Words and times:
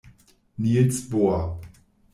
Nils 0.57 1.07
Bohr 1.11 1.61